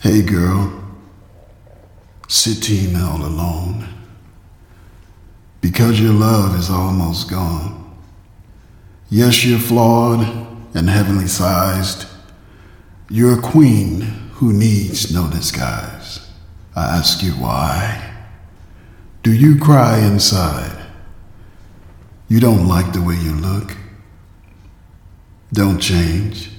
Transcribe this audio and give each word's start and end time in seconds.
Hey 0.00 0.22
girl, 0.22 0.80
sitting 2.28 2.94
all 2.94 3.20
alone. 3.20 3.88
Because 5.60 6.00
your 6.00 6.12
love 6.12 6.56
is 6.56 6.70
almost 6.70 7.28
gone. 7.28 7.98
Yes, 9.10 9.44
you're 9.44 9.58
flawed 9.58 10.20
and 10.72 10.88
heavenly 10.88 11.26
sized. 11.26 12.06
You're 13.10 13.40
a 13.40 13.42
queen 13.42 14.02
who 14.34 14.52
needs 14.52 15.12
no 15.12 15.28
disguise. 15.28 16.30
I 16.76 16.96
ask 16.98 17.20
you 17.20 17.32
why. 17.32 18.14
Do 19.24 19.32
you 19.32 19.58
cry 19.58 19.98
inside? 19.98 20.80
You 22.28 22.38
don't 22.38 22.68
like 22.68 22.92
the 22.92 23.02
way 23.02 23.16
you 23.16 23.32
look? 23.32 23.76
Don't 25.52 25.80
change. 25.80 26.52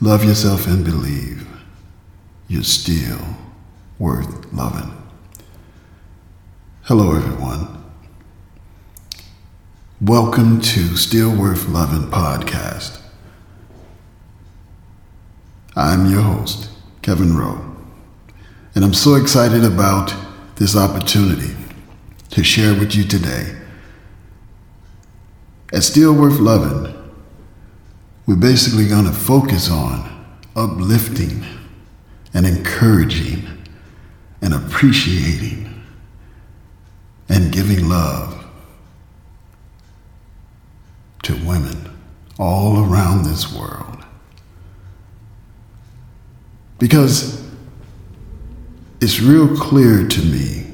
Love 0.00 0.24
yourself 0.24 0.68
and 0.68 0.84
believe 0.84 1.44
you're 2.46 2.62
still 2.62 3.20
worth 3.98 4.52
loving. 4.52 4.92
Hello, 6.82 7.16
everyone. 7.16 7.82
Welcome 10.00 10.60
to 10.60 10.96
Still 10.96 11.34
Worth 11.34 11.66
Loving 11.68 12.10
podcast. 12.10 13.00
I'm 15.74 16.10
your 16.10 16.20
host, 16.20 16.68
Kevin 17.00 17.34
Rowe, 17.34 17.76
and 18.74 18.84
I'm 18.84 18.92
so 18.92 19.14
excited 19.14 19.64
about 19.64 20.14
this 20.56 20.76
opportunity 20.76 21.54
to 22.30 22.44
share 22.44 22.78
with 22.78 22.94
you 22.94 23.04
today. 23.04 23.56
At 25.72 25.82
Still 25.82 26.12
Worth 26.12 26.38
Loving, 26.38 26.94
we're 28.26 28.36
basically 28.36 28.86
going 28.86 29.06
to 29.06 29.12
focus 29.12 29.70
on 29.70 30.10
uplifting 30.54 31.42
and 32.34 32.46
encouraging 32.46 33.46
and 34.42 34.52
appreciating 34.52 35.82
and 37.28 37.52
giving 37.52 37.88
love 37.88 38.44
to 41.22 41.34
women 41.46 41.90
all 42.38 42.84
around 42.84 43.24
this 43.24 43.52
world. 43.52 44.04
Because 46.78 47.42
it's 49.00 49.20
real 49.20 49.56
clear 49.56 50.06
to 50.06 50.22
me 50.22 50.66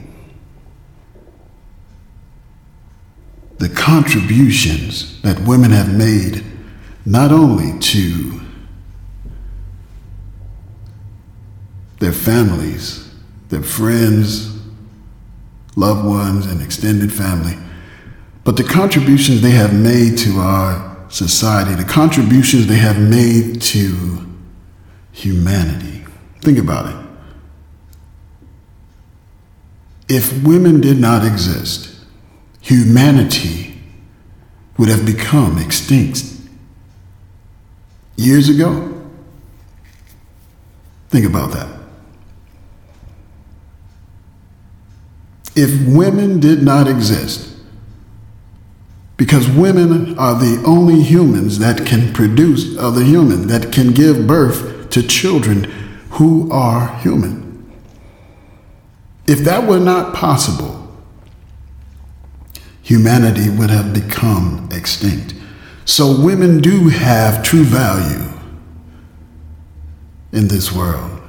the 3.58 3.68
contributions 3.68 5.20
that 5.22 5.38
women 5.40 5.70
have 5.70 5.94
made 5.94 6.42
not 7.04 7.30
only 7.30 7.78
to 7.78 8.39
their 12.00 12.12
families, 12.12 13.14
their 13.48 13.62
friends, 13.62 14.58
loved 15.76 16.04
ones, 16.04 16.46
and 16.46 16.60
extended 16.60 17.12
family, 17.12 17.56
but 18.42 18.56
the 18.56 18.64
contributions 18.64 19.40
they 19.40 19.50
have 19.50 19.72
made 19.72 20.18
to 20.18 20.38
our 20.38 21.06
society, 21.08 21.74
the 21.74 21.84
contributions 21.88 22.66
they 22.66 22.76
have 22.76 22.98
made 22.98 23.62
to 23.62 24.26
humanity. 25.12 26.04
Think 26.40 26.58
about 26.58 26.86
it. 26.86 26.96
If 30.08 30.42
women 30.42 30.80
did 30.80 30.98
not 30.98 31.24
exist, 31.24 31.94
humanity 32.60 33.80
would 34.76 34.88
have 34.88 35.04
become 35.04 35.58
extinct 35.58 36.24
years 38.16 38.48
ago? 38.48 38.86
Think 41.10 41.26
about 41.26 41.52
that. 41.52 41.79
If 45.54 45.86
women 45.86 46.40
did 46.40 46.62
not 46.62 46.88
exist, 46.88 47.50
because 49.16 49.48
women 49.50 50.18
are 50.18 50.34
the 50.34 50.62
only 50.64 51.02
humans 51.02 51.58
that 51.58 51.84
can 51.84 52.12
produce 52.14 52.78
other 52.78 53.02
humans, 53.02 53.48
that 53.48 53.70
can 53.70 53.92
give 53.92 54.26
birth 54.26 54.88
to 54.90 55.02
children 55.02 55.64
who 56.12 56.50
are 56.50 56.96
human. 56.98 57.70
If 59.26 59.40
that 59.40 59.68
were 59.68 59.78
not 59.78 60.14
possible, 60.14 60.90
humanity 62.82 63.50
would 63.50 63.70
have 63.70 63.92
become 63.92 64.68
extinct. 64.72 65.34
So 65.84 66.20
women 66.20 66.60
do 66.60 66.88
have 66.88 67.42
true 67.42 67.64
value 67.64 68.26
in 70.32 70.48
this 70.48 70.72
world. 70.72 71.20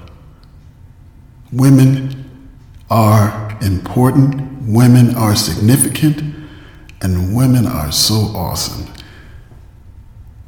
Women 1.52 2.30
are 2.90 3.50
important, 3.62 4.64
women 4.68 5.16
are 5.16 5.36
significant, 5.36 6.22
and 7.02 7.36
women 7.36 7.66
are 7.66 7.92
so 7.92 8.16
awesome. 8.36 8.92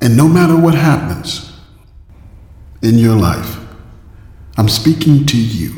And 0.01 0.18
no 0.18 0.28
matter 0.28 0.57
what 0.57 0.75
happens 0.75 1.59
in 2.81 2.97
your 2.97 3.16
life, 3.16 3.57
I'm 4.57 4.69
speaking 4.69 5.25
to 5.25 5.38
you. 5.38 5.75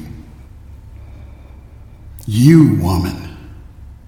You, 2.25 2.75
woman, 2.81 3.37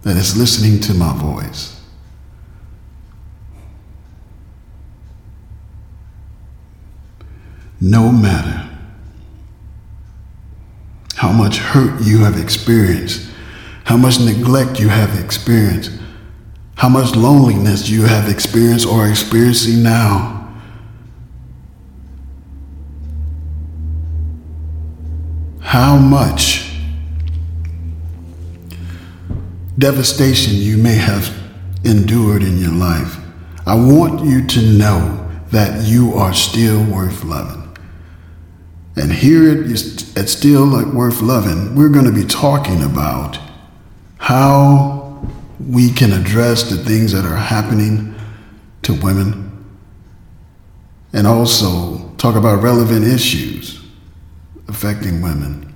that 0.02 0.18
is 0.18 0.36
listening 0.36 0.80
to 0.82 0.94
my 0.94 1.14
voice. 1.14 1.78
no 7.80 8.12
matter 8.12 8.67
how 11.18 11.32
much 11.32 11.58
hurt 11.58 12.00
you 12.04 12.20
have 12.20 12.40
experienced, 12.40 13.28
how 13.86 13.98
much 13.98 14.20
neglect 14.20 14.80
you 14.80 14.88
have 14.88 15.20
experienced, 15.20 15.92
how 16.76 16.88
much 16.88 17.16
loneliness 17.16 17.90
you 17.90 18.04
have 18.04 18.30
experienced 18.30 18.86
or 18.86 19.10
experiencing 19.10 19.82
now. 19.82 20.36
How 25.60 25.98
much 25.98 26.72
devastation 29.80 30.54
you 30.54 30.78
may 30.78 30.96
have 30.96 31.36
endured 31.84 32.44
in 32.44 32.60
your 32.60 32.72
life. 32.72 33.18
I 33.66 33.74
want 33.74 34.24
you 34.24 34.46
to 34.46 34.62
know 34.62 35.30
that 35.52 35.84
you 35.88 36.14
are 36.14 36.34
still 36.34 36.84
worth 36.84 37.24
loving. 37.24 37.67
And 38.98 39.12
here 39.12 39.64
at 40.16 40.28
Still 40.28 40.72
Worth 40.92 41.22
Loving, 41.22 41.76
we're 41.76 41.90
going 41.90 42.06
to 42.06 42.12
be 42.12 42.26
talking 42.26 42.82
about 42.82 43.38
how 44.18 45.24
we 45.60 45.92
can 45.92 46.12
address 46.14 46.70
the 46.70 46.78
things 46.78 47.12
that 47.12 47.24
are 47.24 47.36
happening 47.36 48.16
to 48.82 48.94
women 48.94 49.66
and 51.14 51.28
also 51.28 52.10
talk 52.18 52.36
about 52.36 52.64
relevant 52.64 53.06
issues 53.06 53.86
affecting 54.68 55.22
women 55.22 55.74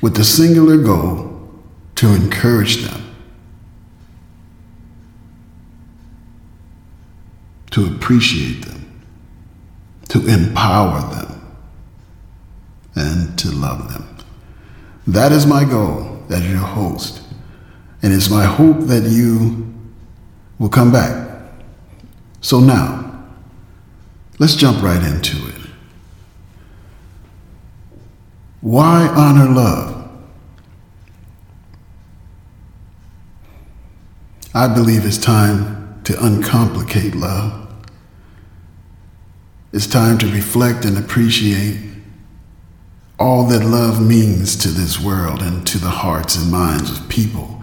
with 0.00 0.16
the 0.16 0.24
singular 0.24 0.78
goal 0.78 1.50
to 1.96 2.08
encourage 2.14 2.76
them 2.78 3.02
to 7.72 7.86
appreciate 7.86 8.66
them, 8.66 9.02
to 10.08 10.26
empower 10.28 11.00
them 11.14 11.41
and 12.94 13.38
to 13.38 13.50
love 13.50 13.92
them. 13.92 14.06
That 15.06 15.32
is 15.32 15.46
my 15.46 15.64
goal 15.64 16.22
as 16.30 16.48
your 16.48 16.58
host. 16.58 17.22
And 18.02 18.12
it's 18.12 18.30
my 18.30 18.44
hope 18.44 18.80
that 18.88 19.04
you 19.04 19.72
will 20.58 20.68
come 20.68 20.92
back. 20.92 21.40
So 22.40 22.60
now, 22.60 23.24
let's 24.38 24.54
jump 24.54 24.82
right 24.82 25.02
into 25.02 25.36
it. 25.48 25.70
Why 28.60 29.06
honor 29.08 29.52
love? 29.52 30.10
I 34.54 34.68
believe 34.72 35.04
it's 35.04 35.18
time 35.18 36.00
to 36.04 36.16
uncomplicate 36.18 37.14
love. 37.14 37.68
It's 39.72 39.86
time 39.86 40.18
to 40.18 40.26
reflect 40.26 40.84
and 40.84 40.98
appreciate 40.98 41.91
all 43.22 43.46
that 43.46 43.64
love 43.64 44.02
means 44.02 44.56
to 44.56 44.68
this 44.68 45.00
world 45.00 45.42
and 45.42 45.64
to 45.68 45.78
the 45.78 45.88
hearts 45.88 46.36
and 46.36 46.50
minds 46.50 46.90
of 46.90 47.08
people. 47.08 47.62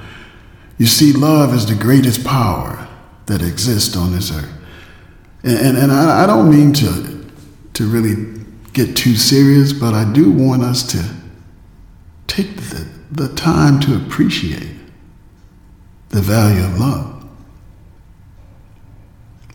You 0.78 0.86
see, 0.86 1.12
love 1.12 1.54
is 1.54 1.66
the 1.66 1.76
greatest 1.76 2.26
power 2.26 2.88
that 3.26 3.42
exists 3.42 3.98
on 3.98 4.14
this 4.14 4.32
earth. 4.32 4.50
And, 5.44 5.58
and, 5.58 5.78
and 5.78 5.92
I, 5.92 6.24
I 6.24 6.26
don't 6.28 6.50
mean 6.50 6.72
to, 6.76 7.26
to 7.74 7.86
really 7.86 8.42
get 8.72 8.96
too 8.96 9.16
serious, 9.16 9.74
but 9.74 9.94
I 9.94 10.10
do 10.14 10.32
want 10.32 10.64
us 10.64 10.84
to 10.94 11.14
take 12.28 12.56
the, 12.56 12.88
the 13.12 13.28
time 13.36 13.82
to 13.82 13.98
appreciate 13.98 14.72
the 16.10 16.22
value 16.22 16.64
of 16.64 16.80
love. 16.80 17.30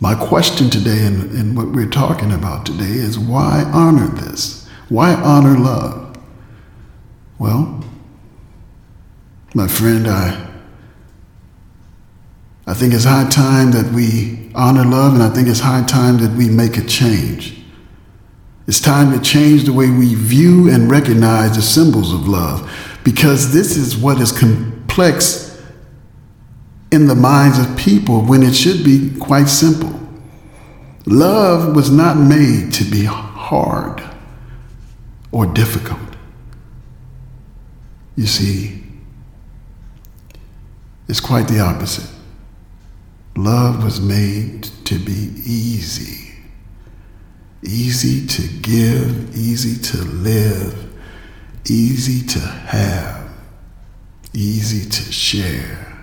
My 0.01 0.15
question 0.15 0.69
today 0.69 1.07
and, 1.07 1.31
and 1.31 1.57
what 1.57 1.69
we're 1.69 1.89
talking 1.89 2.33
about 2.33 2.67
today 2.67 2.85
is 2.85 3.19
why 3.19 3.63
honor 3.73 4.09
this? 4.09 4.64
Why 4.89 5.15
honor 5.15 5.59
love? 5.59 6.17
Well, 7.39 7.83
my 9.55 9.67
friend, 9.67 10.07
I 10.07 10.51
I 12.67 12.73
think 12.75 12.95
it's 12.95 13.05
high 13.05 13.29
time 13.29 13.73
that 13.73 13.93
we 13.93 14.51
honor 14.55 14.85
love, 14.85 15.15
and 15.15 15.23
I 15.23 15.29
think 15.29 15.49
it's 15.49 15.61
high 15.61 15.85
time 15.85 16.19
that 16.19 16.35
we 16.37 16.49
make 16.49 16.79
a 16.79 16.85
change. 16.85 17.63
It's 18.67 18.81
time 18.81 19.13
to 19.13 19.21
change 19.21 19.65
the 19.65 19.73
way 19.73 19.91
we 19.91 20.15
view 20.15 20.71
and 20.71 20.91
recognize 20.91 21.57
the 21.57 21.63
symbols 21.63 22.15
of 22.15 22.27
love 22.27 22.71
because 23.05 23.53
this 23.53 23.77
is 23.77 23.97
what 23.97 24.19
is 24.21 24.33
complex 24.33 25.63
in 26.91 27.07
the 27.07 27.15
minds 27.15 27.59
of 27.59 27.77
people 27.77 28.23
when 28.23 28.43
it 28.43 28.55
should 28.55 28.83
be 28.83 29.15
quite 29.19 29.49
simple. 29.49 30.01
Love 31.05 31.77
was 31.77 31.91
not 31.91 32.17
made 32.17 32.73
to 32.73 32.85
be 32.85 33.05
hard 33.05 34.03
or 35.35 35.47
difficult. 35.47 35.99
You 38.15 38.27
see, 38.27 38.85
it's 41.09 41.19
quite 41.19 41.49
the 41.49 41.59
opposite. 41.59 42.09
Love 43.37 43.83
was 43.83 44.01
made 44.01 44.63
to 44.85 44.97
be 44.97 45.33
easy. 45.45 46.37
Easy 47.65 48.25
to 48.29 48.47
give, 48.61 49.37
easy 49.37 49.77
to 49.91 50.05
live, 50.05 50.93
easy 51.69 52.25
to 52.29 52.39
have, 52.39 53.29
easy 54.33 54.89
to 54.89 55.13
share. 55.13 55.99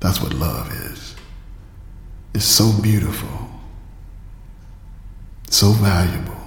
That's 0.00 0.20
what 0.20 0.34
love 0.34 0.70
is. 0.70 1.16
It's 2.34 2.44
so 2.44 2.72
beautiful, 2.82 3.48
so 5.48 5.70
valuable, 5.70 6.41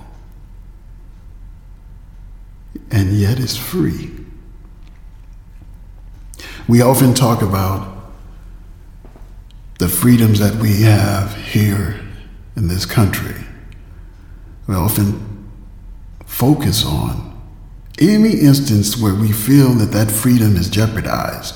and 2.95 3.12
yet 3.12 3.42
it's 3.42 3.57
free. 3.57 4.09
We 6.65 6.81
often 6.81 7.13
talk 7.13 7.42
about 7.42 8.13
the 9.80 9.89
freedoms 9.89 10.39
that 10.39 10.56
we 10.56 10.83
have 10.83 11.36
here 11.36 12.00
in 12.56 12.69
this 12.69 12.86
country. 12.86 13.36
We 14.65 14.75
often 14.75 15.51
focus 16.25 16.86
on 16.86 17.38
any 18.00 18.39
instance 18.39 18.97
where 18.97 19.13
we 19.13 19.33
feel 19.33 19.74
that 19.74 19.92
that 19.92 20.09
freedom 20.09 20.56
is 20.56 20.69
jeopardized. 20.69 21.53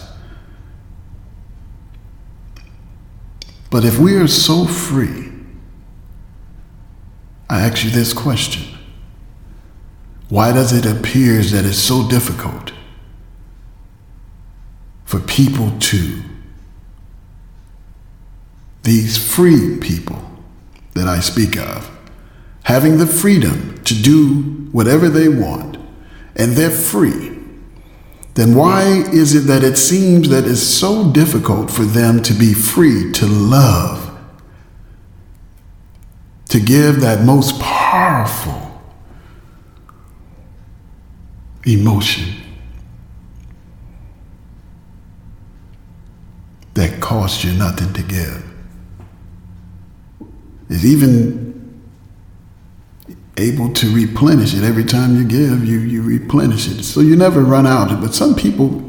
But 3.71 3.86
if 3.86 3.97
we 3.97 4.18
are 4.18 4.27
so 4.27 4.65
free, 4.65 5.31
I 7.50 7.62
ask 7.62 7.86
you 7.86 7.91
this 7.91 8.12
question. 8.12 8.79
Why 10.30 10.54
does 10.54 10.72
it 10.74 10.86
appear 10.86 11.42
that 11.42 11.66
it's 11.66 11.80
so 11.80 12.08
difficult 12.08 12.72
for 15.04 15.20
people 15.20 15.72
to 15.80 16.22
these 18.84 19.18
free 19.18 19.78
people 19.80 20.24
that 20.94 21.08
I 21.08 21.20
speak 21.20 21.58
of, 21.58 21.90
having 22.64 22.98
the 22.98 23.08
freedom 23.08 23.81
to 23.86 23.96
do 23.96 24.68
whatever 24.72 25.10
they 25.10 25.28
want, 25.28 25.78
and 26.36 26.54
they're 26.54 26.70
free, 26.70 27.38
then 28.36 28.54
why 28.54 28.84
is 29.12 29.34
it 29.34 29.48
that 29.48 29.64
it 29.64 29.78
seems 29.78 30.30
that 30.30 30.46
it's 30.46 30.62
so 30.62 31.12
difficult 31.12 31.72
for 31.72 31.84
them 31.84 32.22
to 32.22 32.34
be 32.34 32.54
free 32.54 33.12
to 33.14 33.25
love, 33.25 34.16
to 36.50 36.60
give 36.60 37.02
that 37.02 37.25
most 37.25 37.60
powerful 37.60 38.69
emotion 41.74 42.36
that 46.74 47.01
costs 47.01 47.44
you 47.44 47.54
nothing 47.54 47.92
to 47.94 48.04
give? 48.04 48.50
is 50.69 50.86
even 50.86 51.50
able 53.38 53.74
to 53.74 53.94
replenish 53.94 54.54
it. 54.54 54.63
Every 54.63 54.83
time 54.83 55.18
you 55.18 55.25
give, 55.25 55.66
you, 55.66 55.80
you 55.80 56.01
replenish 56.01 56.68
it. 56.68 56.83
So 56.83 57.01
you 57.01 57.16
never 57.16 57.42
run 57.42 57.66
out. 57.66 57.89
But 58.01 58.13
some 58.13 58.36
people 58.36 58.83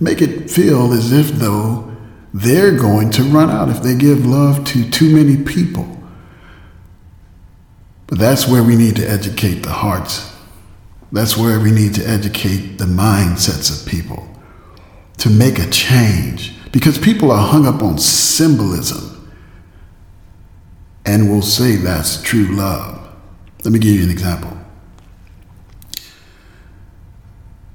make 0.00 0.22
it 0.22 0.50
feel 0.50 0.92
as 0.92 1.12
if 1.12 1.28
though 1.32 1.92
they're 2.32 2.76
going 2.76 3.10
to 3.10 3.22
run 3.24 3.50
out 3.50 3.68
if 3.68 3.82
they 3.82 3.94
give 3.94 4.24
love 4.24 4.64
to 4.66 4.88
too 4.90 5.14
many 5.14 5.42
people. 5.42 5.88
But 8.06 8.18
that's 8.18 8.46
where 8.46 8.62
we 8.62 8.76
need 8.76 8.96
to 8.96 9.08
educate 9.08 9.62
the 9.62 9.72
hearts. 9.72 10.33
That's 11.14 11.36
where 11.36 11.60
we 11.60 11.70
need 11.70 11.94
to 11.94 12.04
educate 12.04 12.76
the 12.78 12.86
mindsets 12.86 13.70
of 13.70 13.88
people 13.88 14.28
to 15.18 15.30
make 15.30 15.60
a 15.60 15.70
change. 15.70 16.56
Because 16.72 16.98
people 16.98 17.30
are 17.30 17.46
hung 17.46 17.66
up 17.68 17.84
on 17.84 17.98
symbolism 17.98 19.32
and 21.06 21.30
will 21.30 21.40
say 21.40 21.76
that's 21.76 22.20
true 22.20 22.46
love. 22.46 23.14
Let 23.64 23.70
me 23.70 23.78
give 23.78 23.94
you 23.94 24.02
an 24.02 24.10
example. 24.10 24.58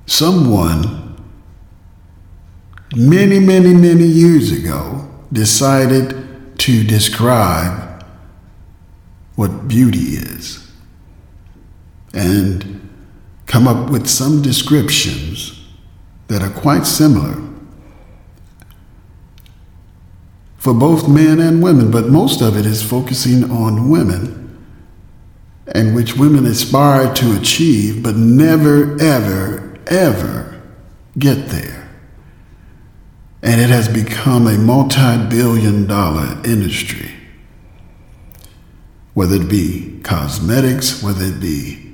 Someone 0.06 1.24
many, 2.94 3.40
many, 3.40 3.74
many 3.74 4.04
years 4.04 4.52
ago 4.52 5.08
decided 5.32 6.58
to 6.60 6.84
describe 6.84 8.04
what 9.36 9.70
beauty 9.70 10.18
is 10.18 10.70
and 12.14 12.89
come 13.50 13.68
up 13.68 13.90
with 13.90 14.08
some 14.08 14.44
descriptions 14.44 15.60
that 16.28 16.44
are 16.44 16.52
quite 16.52 16.86
similar 16.86 17.36
for 20.58 20.74
both 20.74 21.10
men 21.10 21.40
and 21.40 21.64
women, 21.64 21.90
but 21.90 22.10
most 22.10 22.42
of 22.42 22.56
it 22.56 22.66
is 22.66 22.88
focusing 22.88 23.50
on 23.50 23.90
women 23.90 24.36
and 25.66 25.96
which 25.96 26.16
women 26.16 26.46
aspire 26.46 27.12
to 27.16 27.36
achieve, 27.36 28.04
but 28.04 28.16
never, 28.16 28.96
ever, 29.02 29.76
ever 29.88 30.62
get 31.18 31.48
there. 31.48 31.90
And 33.42 33.60
it 33.60 33.70
has 33.70 33.88
become 33.88 34.46
a 34.46 34.60
multi 34.60 35.28
billion 35.28 35.88
dollar 35.88 36.40
industry. 36.46 37.12
Whether 39.16 39.38
it 39.38 39.50
be 39.50 40.02
cosmetics, 40.04 41.02
whether 41.02 41.26
it 41.26 41.40
be 41.40 41.89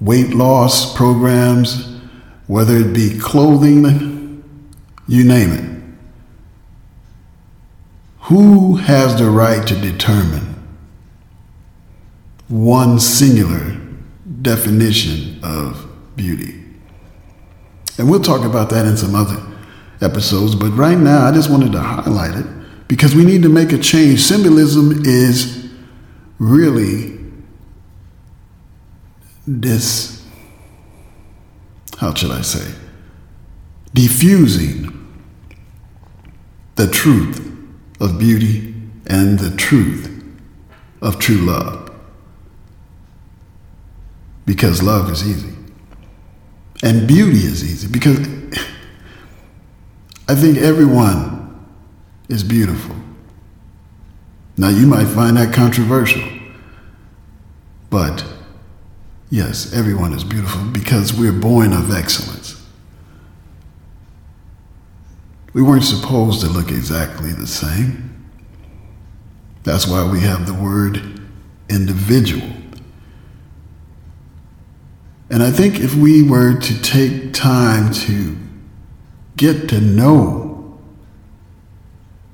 weight 0.00 0.30
loss 0.30 0.94
programs, 0.94 1.98
whether 2.46 2.76
it 2.76 2.92
be 2.92 3.18
clothing, 3.18 4.42
you 5.08 5.24
name 5.24 5.52
it. 5.52 5.76
Who 8.22 8.76
has 8.76 9.18
the 9.18 9.30
right 9.30 9.66
to 9.66 9.74
determine 9.80 10.54
one 12.48 12.98
singular 12.98 13.76
definition 14.42 15.38
of 15.44 15.86
beauty? 16.16 16.64
And 17.98 18.10
we'll 18.10 18.20
talk 18.20 18.44
about 18.44 18.68
that 18.70 18.84
in 18.84 18.96
some 18.96 19.14
other 19.14 19.40
episodes, 20.00 20.54
but 20.54 20.70
right 20.72 20.98
now 20.98 21.26
I 21.26 21.32
just 21.32 21.50
wanted 21.50 21.72
to 21.72 21.80
highlight 21.80 22.34
it 22.34 22.46
because 22.88 23.14
we 23.14 23.24
need 23.24 23.42
to 23.42 23.48
make 23.48 23.72
a 23.72 23.78
change. 23.78 24.22
Symbolism 24.22 25.04
is 25.04 25.70
really 26.38 27.15
this, 29.46 30.26
how 31.98 32.14
should 32.14 32.30
I 32.30 32.42
say, 32.42 32.74
diffusing 33.94 34.92
the 36.76 36.86
truth 36.88 37.40
of 38.00 38.18
beauty 38.18 38.74
and 39.06 39.38
the 39.38 39.56
truth 39.56 40.12
of 41.00 41.18
true 41.18 41.36
love. 41.36 41.90
Because 44.44 44.82
love 44.82 45.10
is 45.10 45.26
easy. 45.26 45.54
And 46.82 47.08
beauty 47.08 47.38
is 47.38 47.64
easy 47.64 47.88
because 47.88 48.18
I 50.28 50.34
think 50.34 50.58
everyone 50.58 51.66
is 52.28 52.44
beautiful. 52.44 52.94
Now, 54.58 54.68
you 54.68 54.86
might 54.86 55.06
find 55.06 55.36
that 55.36 55.54
controversial, 55.54 56.22
but 57.90 58.24
yes, 59.30 59.72
everyone 59.72 60.12
is 60.12 60.24
beautiful 60.24 60.64
because 60.64 61.12
we're 61.12 61.32
born 61.32 61.72
of 61.72 61.90
excellence. 61.90 62.62
We 65.52 65.62
weren't 65.62 65.84
supposed 65.84 66.42
to 66.42 66.48
look 66.48 66.70
exactly 66.70 67.32
the 67.32 67.46
same. 67.46 68.06
That's 69.64 69.86
why 69.86 70.08
we 70.08 70.20
have 70.20 70.46
the 70.46 70.54
word 70.54 71.20
individual. 71.68 72.46
And 75.30 75.42
I 75.42 75.50
think 75.50 75.80
if 75.80 75.94
we 75.94 76.22
were 76.22 76.58
to 76.60 76.82
take 76.82 77.32
time 77.32 77.92
to 77.92 78.36
get 79.36 79.68
to 79.70 79.80
know 79.80 80.78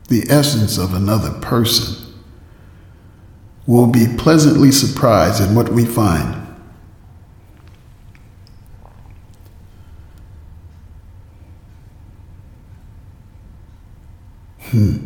the 0.08 0.24
essence 0.28 0.76
of 0.76 0.92
another 0.92 1.30
person, 1.40 2.14
we'll 3.66 3.86
be 3.86 4.06
pleasantly 4.18 4.70
surprised 4.70 5.40
at 5.40 5.54
what 5.54 5.70
we 5.70 5.86
find. 5.86 6.41
Hmm. 14.72 14.96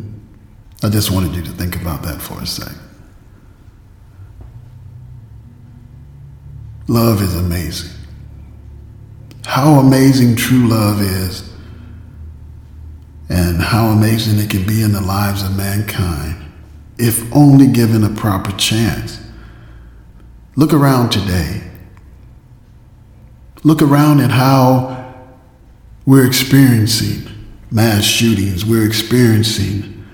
I 0.81 0.87
just 0.87 1.11
wanted 1.11 1.35
you 1.35 1.43
to 1.43 1.51
think 1.51 1.75
about 1.75 2.03
that 2.03 2.21
for 2.21 2.41
a 2.41 2.45
sec. 2.45 2.71
Love 6.87 7.21
is 7.21 7.35
amazing. 7.35 7.91
How 9.45 9.73
amazing 9.79 10.37
true 10.37 10.69
love 10.69 11.01
is, 11.01 11.51
and 13.27 13.61
how 13.61 13.87
amazing 13.87 14.39
it 14.39 14.49
can 14.49 14.65
be 14.65 14.81
in 14.81 14.93
the 14.93 15.01
lives 15.01 15.43
of 15.43 15.55
mankind 15.57 16.45
if 16.97 17.29
only 17.35 17.67
given 17.67 18.05
a 18.05 18.09
proper 18.09 18.53
chance. 18.53 19.19
Look 20.55 20.73
around 20.73 21.11
today. 21.11 21.61
Look 23.63 23.81
around 23.81 24.21
at 24.21 24.31
how 24.31 25.13
we're 26.05 26.25
experiencing 26.25 27.36
mass 27.71 28.03
shootings, 28.03 28.65
we're 28.65 28.85
experiencing 28.85 30.05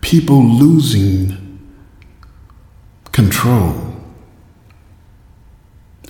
people 0.00 0.42
losing 0.42 1.60
control. 3.12 3.94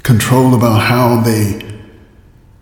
Control 0.02 0.54
about 0.54 0.80
how 0.82 1.20
they 1.20 1.60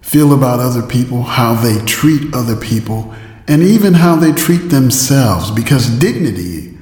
feel 0.00 0.34
about 0.34 0.60
other 0.60 0.82
people, 0.82 1.22
how 1.22 1.54
they 1.54 1.78
treat 1.86 2.34
other 2.34 2.56
people, 2.56 3.14
and 3.48 3.62
even 3.62 3.94
how 3.94 4.16
they 4.16 4.32
treat 4.32 4.68
themselves, 4.68 5.50
because 5.50 5.98
dignity 5.98 6.76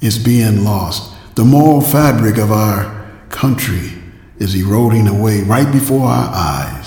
is 0.00 0.18
being 0.18 0.64
lost. 0.64 1.12
The 1.34 1.44
moral 1.44 1.80
fabric 1.80 2.38
of 2.38 2.52
our 2.52 3.10
country 3.30 3.92
is 4.38 4.54
eroding 4.54 5.06
away 5.08 5.42
right 5.42 5.70
before 5.72 6.06
our 6.06 6.30
eyes. 6.34 6.81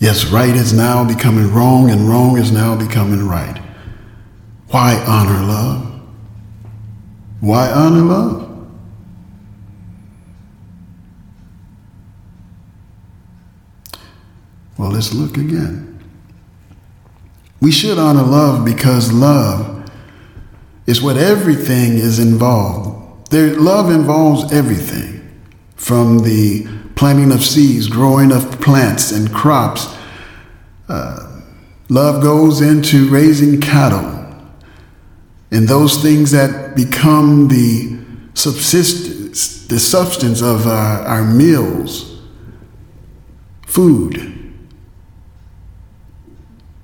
Yes, 0.00 0.26
right 0.26 0.54
is 0.54 0.72
now 0.72 1.04
becoming 1.04 1.52
wrong, 1.52 1.90
and 1.90 2.08
wrong 2.08 2.38
is 2.38 2.52
now 2.52 2.76
becoming 2.76 3.26
right. 3.26 3.60
Why 4.68 4.94
honor 5.06 5.44
love? 5.44 6.00
Why 7.40 7.70
honor 7.70 8.02
love? 8.02 8.48
Well, 14.76 14.90
let's 14.90 15.12
look 15.12 15.36
again. 15.36 15.98
We 17.60 17.72
should 17.72 17.98
honor 17.98 18.22
love 18.22 18.64
because 18.64 19.12
love 19.12 19.90
is 20.86 21.02
what 21.02 21.16
everything 21.16 21.94
is 21.94 22.20
involved. 22.20 23.30
There, 23.32 23.56
love 23.56 23.90
involves 23.90 24.52
everything 24.52 25.28
from 25.74 26.20
the 26.20 26.66
planting 26.98 27.32
of 27.32 27.42
seeds, 27.42 27.88
growing 27.88 28.30
of 28.32 28.60
plants 28.60 29.12
and 29.12 29.32
crops. 29.32 29.86
Uh, 30.88 31.40
love 31.88 32.22
goes 32.22 32.60
into 32.60 33.08
raising 33.08 33.60
cattle 33.60 34.26
and 35.50 35.66
those 35.66 36.02
things 36.02 36.30
that 36.32 36.76
become 36.76 37.48
the 37.48 37.98
subsistence, 38.34 39.66
the 39.68 39.78
substance 39.78 40.42
of 40.42 40.66
our, 40.66 41.02
our 41.06 41.24
meals, 41.24 42.20
food 43.66 44.38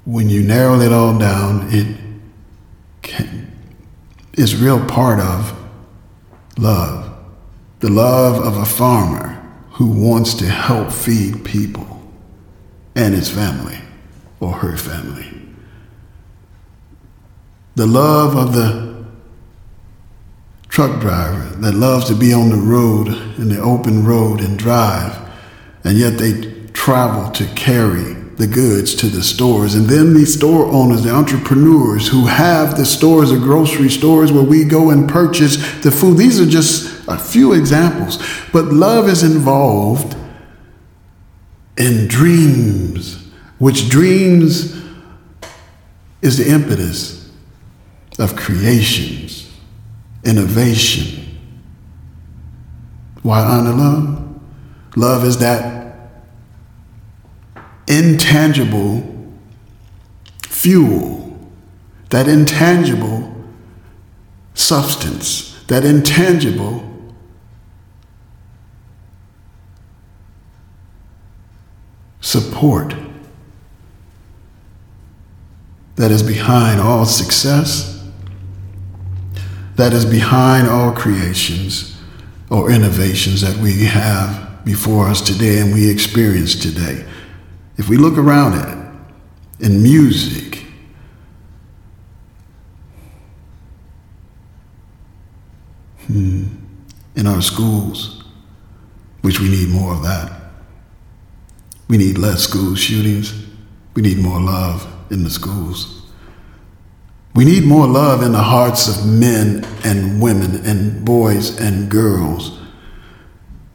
when 0.04 0.28
you 0.28 0.42
narrow 0.42 0.80
it 0.80 0.92
all 0.92 1.16
down, 1.18 1.68
it 1.70 1.96
can, 3.02 3.50
is 4.34 4.54
real 4.54 4.84
part 4.86 5.18
of 5.18 5.58
love. 6.58 7.10
The 7.80 7.90
love 7.90 8.42
of 8.44 8.56
a 8.56 8.64
farmer 8.64 9.33
who 9.74 9.86
wants 9.86 10.34
to 10.34 10.46
help 10.46 10.90
feed 10.90 11.44
people 11.44 12.00
and 12.94 13.12
his 13.12 13.28
family 13.28 13.78
or 14.38 14.52
her 14.52 14.76
family. 14.76 15.30
The 17.74 17.86
love 17.86 18.36
of 18.36 18.54
the 18.54 19.04
truck 20.68 21.00
driver 21.00 21.56
that 21.56 21.74
loves 21.74 22.06
to 22.06 22.14
be 22.14 22.32
on 22.32 22.50
the 22.50 22.56
road, 22.56 23.08
in 23.38 23.48
the 23.48 23.60
open 23.60 24.04
road 24.04 24.40
and 24.40 24.56
drive, 24.56 25.18
and 25.82 25.98
yet 25.98 26.18
they 26.18 26.52
travel 26.72 27.32
to 27.32 27.44
carry 27.54 28.13
the 28.36 28.46
goods 28.46 28.94
to 28.96 29.06
the 29.06 29.22
stores. 29.22 29.74
And 29.74 29.86
then 29.86 30.14
the 30.14 30.26
store 30.26 30.66
owners, 30.66 31.02
the 31.02 31.14
entrepreneurs 31.14 32.08
who 32.08 32.26
have 32.26 32.76
the 32.76 32.84
stores, 32.84 33.30
the 33.30 33.38
grocery 33.38 33.88
stores 33.88 34.32
where 34.32 34.42
we 34.42 34.64
go 34.64 34.90
and 34.90 35.08
purchase 35.08 35.56
the 35.82 35.90
food. 35.90 36.18
These 36.18 36.40
are 36.40 36.46
just 36.46 37.06
a 37.08 37.18
few 37.18 37.52
examples. 37.52 38.18
But 38.52 38.66
love 38.66 39.08
is 39.08 39.22
involved 39.22 40.16
in 41.76 42.08
dreams, 42.08 43.24
which 43.58 43.88
dreams 43.88 44.80
is 46.22 46.38
the 46.38 46.48
impetus 46.48 47.30
of 48.18 48.36
creations, 48.36 49.52
innovation. 50.24 51.38
Why 53.22 53.40
honor 53.40 53.72
love? 53.72 54.40
Love 54.96 55.24
is 55.24 55.38
that 55.38 55.73
intangible 57.86 59.02
fuel, 60.48 61.38
that 62.10 62.28
intangible 62.28 63.34
substance, 64.54 65.62
that 65.68 65.84
intangible 65.84 66.90
support 72.20 72.94
that 75.96 76.10
is 76.10 76.22
behind 76.22 76.80
all 76.80 77.04
success, 77.04 78.02
that 79.76 79.92
is 79.92 80.04
behind 80.04 80.68
all 80.68 80.92
creations 80.92 82.00
or 82.50 82.70
innovations 82.70 83.40
that 83.40 83.56
we 83.58 83.84
have 83.84 84.64
before 84.64 85.06
us 85.06 85.20
today 85.20 85.60
and 85.60 85.72
we 85.72 85.88
experience 85.88 86.54
today. 86.54 87.04
If 87.76 87.88
we 87.88 87.96
look 87.96 88.16
around 88.16 88.54
at 88.54 88.68
it, 88.68 88.84
in 89.60 89.82
music, 89.82 90.64
hmm, 96.06 96.44
in 97.16 97.26
our 97.26 97.42
schools, 97.42 98.24
which 99.22 99.40
we 99.40 99.48
need 99.48 99.68
more 99.70 99.94
of 99.94 100.02
that. 100.02 100.30
We 101.88 101.96
need 101.96 102.18
less 102.18 102.42
school 102.42 102.74
shootings. 102.74 103.46
We 103.94 104.02
need 104.02 104.18
more 104.18 104.40
love 104.40 104.86
in 105.10 105.24
the 105.24 105.30
schools. 105.30 106.02
We 107.34 107.44
need 107.44 107.64
more 107.64 107.86
love 107.86 108.22
in 108.22 108.32
the 108.32 108.42
hearts 108.42 108.86
of 108.88 109.06
men 109.06 109.64
and 109.84 110.20
women 110.20 110.64
and 110.66 111.04
boys 111.04 111.58
and 111.58 111.90
girls. 111.90 112.60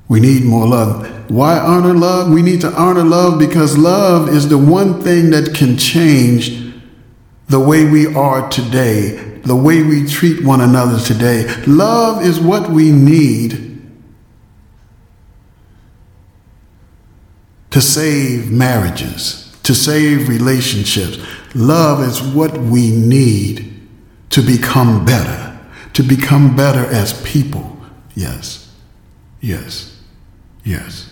We 0.10 0.20
need 0.20 0.44
more 0.44 0.68
love. 0.68 1.30
Why 1.30 1.58
honor 1.60 1.94
love? 1.94 2.32
We 2.32 2.42
need 2.42 2.62
to 2.62 2.74
honor 2.74 3.04
love 3.04 3.40
because 3.40 3.78
love 3.78 4.28
is 4.28 4.50
the 4.50 4.58
one 4.58 5.02
thing 5.02 5.30
that 5.30 5.54
can 5.54 5.78
change 5.78 6.74
the 7.48 7.60
way 7.60 7.90
we 7.90 8.14
are 8.16 8.50
today, 8.50 9.12
the 9.44 9.56
way 9.56 9.84
we 9.84 10.08
treat 10.08 10.44
one 10.44 10.62
another 10.62 11.00
today. 11.00 11.48
Love 11.68 12.24
is 12.24 12.40
what 12.40 12.72
we 12.72 12.92
need 12.92 13.68
to 17.70 17.80
save 17.80 18.52
marriages, 18.52 19.56
to 19.62 19.76
save 19.76 20.28
relationships. 20.28 21.20
Love 21.54 22.02
is 22.02 22.20
what 22.20 22.58
we 22.58 22.90
need 22.90 23.88
to 24.32 24.42
become 24.42 25.06
better, 25.06 25.60
to 25.94 26.02
become 26.02 26.56
better 26.56 26.86
as 26.86 27.22
people. 27.22 27.80
Yes, 28.16 28.74
yes, 29.40 29.89
yes 30.70 31.10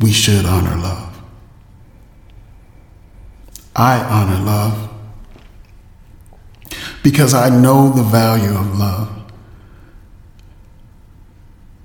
we 0.00 0.12
should 0.12 0.44
honor 0.44 0.76
love. 0.76 1.22
I 3.74 3.98
honor 4.00 4.44
love 4.44 4.90
because 7.02 7.34
I 7.34 7.48
know 7.48 7.90
the 7.90 8.02
value 8.02 8.56
of 8.56 8.78
love. 8.78 9.14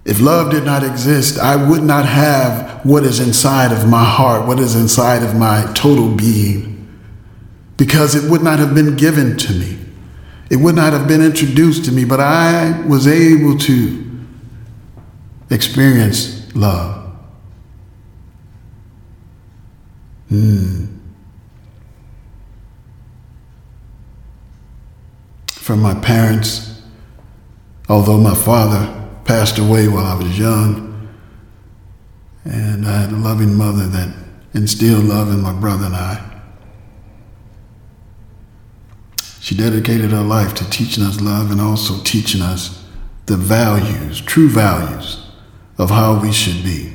If 0.05 0.19
love 0.19 0.51
did 0.51 0.65
not 0.65 0.83
exist, 0.83 1.39
I 1.39 1.55
would 1.55 1.83
not 1.83 2.05
have 2.05 2.85
what 2.85 3.03
is 3.03 3.19
inside 3.19 3.71
of 3.71 3.87
my 3.87 4.03
heart, 4.03 4.47
what 4.47 4.59
is 4.59 4.75
inside 4.75 5.23
of 5.23 5.35
my 5.35 5.71
total 5.73 6.13
being, 6.13 6.87
because 7.77 8.13
it 8.15 8.29
would 8.29 8.43
not 8.43 8.59
have 8.59 8.75
been 8.75 8.95
given 8.95 9.37
to 9.37 9.53
me. 9.53 9.79
It 10.49 10.57
would 10.57 10.75
not 10.75 10.93
have 10.93 11.07
been 11.07 11.21
introduced 11.21 11.85
to 11.85 11.91
me, 11.91 12.05
but 12.05 12.19
I 12.19 12.81
was 12.81 13.07
able 13.07 13.57
to 13.59 14.02
experience 15.53 16.53
love. 16.55 17.15
Hmm. 20.29 20.85
From 25.47 25.81
my 25.81 25.93
parents, 25.93 26.81
although 27.87 28.17
my 28.17 28.35
father 28.35 29.09
passed 29.25 29.59
away 29.59 29.87
while 29.87 30.05
I 30.05 30.15
was 30.15 30.37
young, 30.37 31.09
and 32.43 32.85
I 32.85 33.01
had 33.01 33.11
a 33.11 33.15
loving 33.15 33.55
mother 33.55 33.87
that 33.87 34.13
instilled 34.53 35.05
love 35.05 35.29
in 35.29 35.41
my 35.41 35.53
brother 35.53 35.85
and 35.85 35.95
I. 35.95 36.29
She 39.39 39.55
dedicated 39.55 40.11
her 40.11 40.21
life 40.21 40.53
to 40.55 40.69
teaching 40.69 41.03
us 41.03 41.21
love 41.21 41.51
and 41.51 41.61
also 41.61 42.01
teaching 42.03 42.41
us 42.41 42.85
the 43.25 43.37
values, 43.37 44.19
true 44.19 44.49
values 44.49 45.22
of 45.77 45.89
how 45.89 46.21
we 46.21 46.31
should 46.31 46.63
be. 46.63 46.93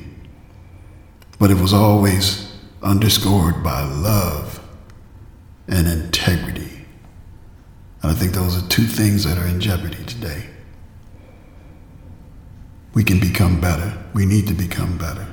But 1.39 1.51
it 1.51 1.61
was 1.61 1.73
always 1.73 2.53
underscored 2.83 3.63
by 3.63 3.83
love 3.83 4.61
and 5.67 5.87
integrity. 5.87 6.85
And 8.03 8.13
I 8.13 8.15
think 8.15 8.33
those 8.33 8.57
are 8.57 8.69
two 8.69 8.85
things 8.85 9.25
that 9.25 9.39
are 9.39 9.47
in 9.47 9.61
jeopardy 9.61 10.05
today. 10.05 10.45
We 12.95 13.05
can 13.05 13.21
become 13.21 13.61
better. 13.61 13.97
We 14.15 14.27
need 14.27 14.47
to 14.49 14.55
become 14.55 14.99
better. 14.99 15.27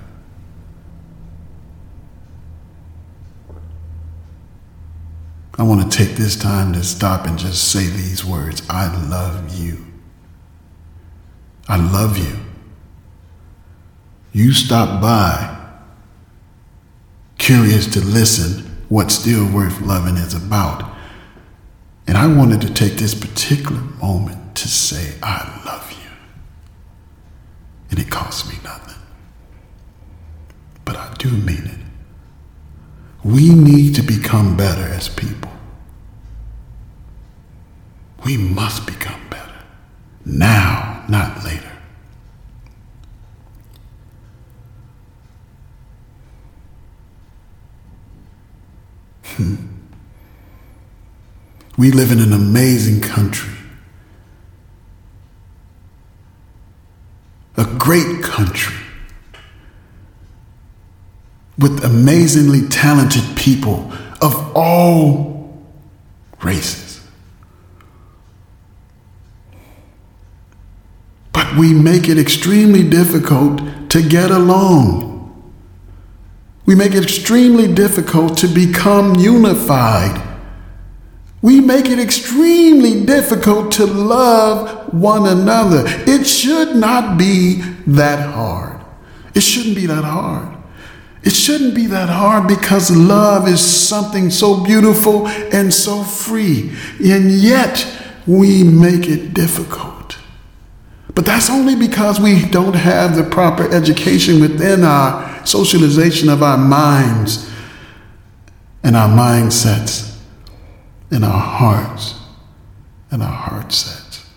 I 5.57 5.63
want 5.63 5.89
to 5.89 5.97
take 5.97 6.17
this 6.17 6.35
time 6.35 6.73
to 6.73 6.83
stop 6.83 7.25
and 7.25 7.39
just 7.39 7.71
say 7.71 7.87
these 7.87 8.25
words 8.25 8.61
I 8.69 8.93
love 9.07 9.55
you. 9.57 9.85
I 11.67 11.77
love 11.77 12.17
you. 12.17 12.44
You 14.35 14.51
stopped 14.51 15.01
by, 15.01 15.65
curious 17.37 17.87
to 17.93 18.01
listen 18.01 18.65
what 18.89 19.09
Still 19.09 19.49
Worth 19.49 19.79
Loving 19.79 20.17
is 20.17 20.33
about. 20.33 20.93
And 22.05 22.17
I 22.17 22.27
wanted 22.27 22.59
to 22.59 22.73
take 22.73 22.95
this 22.95 23.15
particular 23.15 23.79
moment 23.79 24.57
to 24.57 24.67
say, 24.67 25.15
I 25.23 25.61
love 25.65 25.89
you. 25.89 26.11
And 27.91 27.97
it 27.97 28.11
costs 28.11 28.49
me 28.49 28.55
nothing. 28.61 29.01
But 30.83 30.97
I 30.97 31.13
do 31.17 31.29
mean 31.31 31.67
it. 31.67 31.79
We 33.23 33.51
need 33.53 33.95
to 33.95 34.01
become 34.01 34.57
better 34.57 34.83
as 34.83 35.07
people. 35.07 35.53
We 38.25 38.35
must 38.35 38.85
become 38.85 39.29
better. 39.29 39.63
Now, 40.25 41.05
not 41.07 41.41
later. 41.45 41.64
Hmm. 49.35 49.55
We 51.77 51.91
live 51.91 52.11
in 52.11 52.19
an 52.19 52.31
amazing 52.31 53.01
country. 53.01 53.53
A 57.57 57.65
great 57.77 58.23
country 58.23 58.75
with 61.57 61.83
amazingly 61.83 62.67
talented 62.67 63.23
people 63.35 63.91
of 64.21 64.51
all 64.55 65.63
races. 66.41 67.01
But 71.31 71.57
we 71.57 71.73
make 71.73 72.07
it 72.07 72.17
extremely 72.17 72.87
difficult 72.87 73.89
to 73.89 74.01
get 74.01 74.31
along. 74.31 75.14
We 76.65 76.75
make 76.75 76.93
it 76.95 77.03
extremely 77.03 77.71
difficult 77.71 78.37
to 78.39 78.47
become 78.47 79.15
unified. 79.15 80.21
We 81.41 81.61
make 81.61 81.87
it 81.87 81.99
extremely 81.99 83.05
difficult 83.05 83.71
to 83.73 83.85
love 83.85 84.91
one 84.93 85.27
another. 85.27 85.83
It 85.85 86.25
should 86.25 86.75
not 86.75 87.19
be 87.19 87.61
that 87.85 88.33
hard. 88.33 88.81
It 89.35 89.41
shouldn't 89.41 89.75
be 89.75 89.85
that 89.85 90.03
hard. 90.03 90.57
It 91.21 91.33
shouldn't 91.33 91.75
be 91.75 91.87
that 91.87 92.09
hard 92.09 92.47
because 92.47 92.95
love 92.95 93.47
is 93.47 93.59
something 93.59 94.29
so 94.29 94.63
beautiful 94.63 95.27
and 95.27 95.73
so 95.73 96.03
free. 96.03 96.71
And 97.03 97.31
yet 97.31 97.85
we 98.25 98.63
make 98.63 99.07
it 99.07 99.33
difficult. 99.33 99.94
But 101.15 101.25
that's 101.25 101.49
only 101.49 101.75
because 101.75 102.19
we 102.19 102.45
don't 102.45 102.75
have 102.75 103.15
the 103.15 103.23
proper 103.23 103.73
education 103.73 104.41
within 104.41 104.83
our 104.83 105.45
socialization 105.45 106.27
of 106.27 106.43
our 106.43 106.57
minds 106.57 107.49
and 108.83 108.97
our 108.97 109.07
mindsets 109.07 110.19
and 111.09 111.23
our 111.23 111.39
hearts 111.39 112.15
and 113.11 113.23
our 113.23 113.31
heart 113.31 113.71
sets. 113.71 114.29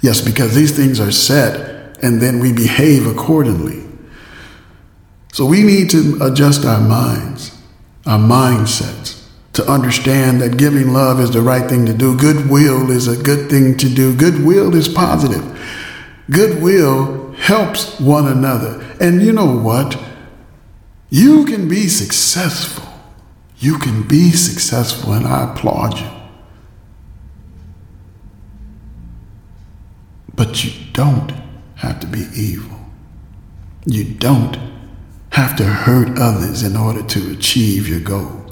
Yes, 0.00 0.22
because 0.22 0.54
these 0.54 0.74
things 0.74 0.98
are 0.98 1.12
set 1.12 2.02
and 2.02 2.22
then 2.22 2.38
we 2.38 2.52
behave 2.52 3.06
accordingly. 3.06 3.84
So 5.32 5.44
we 5.44 5.62
need 5.62 5.90
to 5.90 6.18
adjust 6.22 6.64
our 6.64 6.80
minds, 6.80 7.56
our 8.06 8.18
mindsets, 8.18 9.17
to 9.58 9.68
understand 9.68 10.40
that 10.40 10.56
giving 10.56 10.92
love 10.92 11.18
is 11.18 11.32
the 11.32 11.42
right 11.42 11.68
thing 11.68 11.84
to 11.84 11.92
do. 11.92 12.16
Goodwill 12.16 12.92
is 12.92 13.08
a 13.08 13.20
good 13.20 13.50
thing 13.50 13.76
to 13.78 13.88
do. 13.88 14.14
Goodwill 14.14 14.72
is 14.76 14.86
positive. 14.86 15.44
Goodwill 16.30 17.32
helps 17.32 17.98
one 17.98 18.28
another. 18.28 18.80
And 19.00 19.20
you 19.20 19.32
know 19.32 19.58
what? 19.58 20.00
You 21.10 21.44
can 21.44 21.68
be 21.68 21.88
successful. 21.88 22.86
You 23.58 23.78
can 23.78 24.06
be 24.06 24.30
successful, 24.30 25.12
and 25.12 25.26
I 25.26 25.52
applaud 25.52 25.98
you. 25.98 26.10
But 30.36 30.62
you 30.62 30.70
don't 30.92 31.32
have 31.74 31.98
to 31.98 32.06
be 32.06 32.28
evil. 32.32 32.78
You 33.86 34.04
don't 34.04 34.56
have 35.30 35.56
to 35.56 35.64
hurt 35.64 36.16
others 36.16 36.62
in 36.62 36.76
order 36.76 37.02
to 37.02 37.32
achieve 37.32 37.88
your 37.88 37.98
goal. 37.98 38.47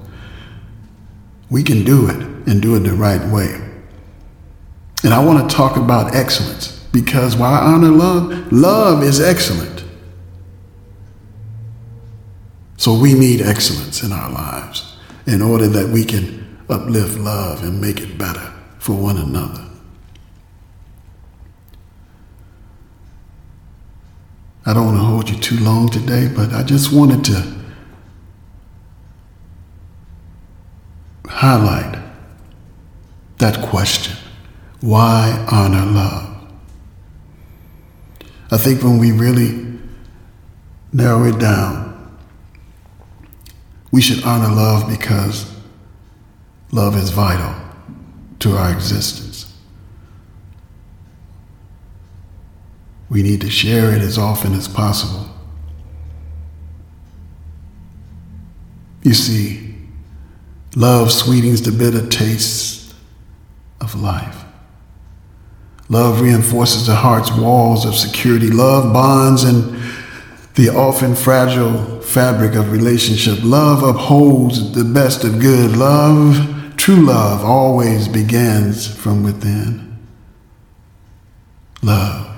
We 1.50 1.62
can 1.62 1.84
do 1.84 2.08
it 2.08 2.16
and 2.48 2.60
do 2.60 2.74
it 2.76 2.80
the 2.80 2.92
right 2.92 3.24
way. 3.28 3.60
And 5.04 5.14
I 5.14 5.24
want 5.24 5.48
to 5.48 5.56
talk 5.56 5.76
about 5.76 6.14
excellence 6.14 6.72
because 6.92 7.36
why 7.36 7.58
honor 7.58 7.90
love? 7.90 8.52
Love 8.52 9.02
is 9.02 9.20
excellent. 9.20 9.84
So 12.76 12.98
we 12.98 13.14
need 13.14 13.40
excellence 13.40 14.02
in 14.02 14.12
our 14.12 14.30
lives 14.30 14.96
in 15.26 15.42
order 15.42 15.66
that 15.68 15.88
we 15.88 16.04
can 16.04 16.58
uplift 16.68 17.18
love 17.18 17.62
and 17.62 17.80
make 17.80 18.00
it 18.00 18.18
better 18.18 18.52
for 18.78 18.94
one 18.94 19.16
another. 19.16 19.64
I 24.64 24.74
don't 24.74 24.86
want 24.86 24.98
to 24.98 25.04
hold 25.04 25.30
you 25.30 25.36
too 25.36 25.58
long 25.62 25.88
today, 25.88 26.28
but 26.34 26.52
I 26.52 26.64
just 26.64 26.92
wanted 26.92 27.24
to 27.26 27.55
highlight 31.28 32.02
that 33.38 33.68
question 33.68 34.16
why 34.80 35.46
honor 35.50 35.84
love? 35.84 36.36
I 38.50 38.58
think 38.58 38.82
when 38.82 38.98
we 38.98 39.10
really 39.10 39.78
narrow 40.92 41.24
it 41.24 41.38
down, 41.38 42.16
we 43.90 44.00
should 44.00 44.22
honor 44.24 44.54
love 44.54 44.88
because 44.88 45.52
love 46.70 46.96
is 46.96 47.10
vital 47.10 47.54
to 48.40 48.56
our 48.56 48.70
existence. 48.70 49.52
We 53.08 53.22
need 53.22 53.40
to 53.40 53.50
share 53.50 53.92
it 53.92 54.02
as 54.02 54.18
often 54.18 54.52
as 54.52 54.68
possible. 54.68 55.28
You 59.02 59.14
see, 59.14 59.65
love 60.76 61.10
sweetens 61.10 61.62
the 61.62 61.72
bitter 61.72 62.06
taste 62.06 62.94
of 63.80 64.00
life. 64.00 64.44
Love 65.88 66.20
reinforces 66.20 66.86
the 66.86 66.94
heart's 66.94 67.32
walls 67.32 67.84
of 67.84 67.94
security. 67.94 68.48
Love 68.48 68.92
bonds 68.92 69.44
in 69.44 69.80
the 70.54 70.68
often 70.68 71.14
fragile 71.14 72.00
fabric 72.00 72.54
of 72.54 72.72
relationship. 72.72 73.38
Love 73.42 73.82
upholds 73.82 74.72
the 74.72 74.84
best 74.84 75.24
of 75.24 75.40
good. 75.40 75.76
Love, 75.76 76.74
true 76.76 77.04
love, 77.04 77.44
always 77.44 78.08
begins 78.08 78.86
from 78.86 79.22
within. 79.22 79.98
Love 81.82 82.34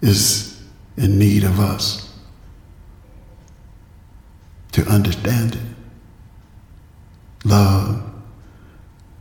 is 0.00 0.60
in 0.96 1.18
need 1.18 1.44
of 1.44 1.60
us 1.60 2.12
to 4.72 4.84
understand 4.86 5.54
it. 5.54 5.71
Love 7.44 8.02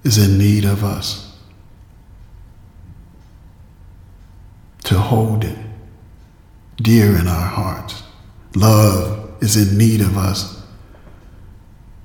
is 0.03 0.17
in 0.17 0.37
need 0.37 0.65
of 0.65 0.83
us 0.83 1.35
to 4.83 4.97
hold 4.97 5.43
it 5.43 5.57
dear 6.77 7.15
in 7.17 7.27
our 7.27 7.47
hearts. 7.47 8.03
Love 8.55 9.31
is 9.41 9.55
in 9.55 9.77
need 9.77 10.01
of 10.01 10.17
us 10.17 10.63